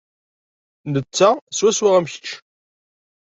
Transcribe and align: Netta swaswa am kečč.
Netta 0.93 1.29
swaswa 1.57 1.89
am 1.97 2.05
kečč. 2.11 2.27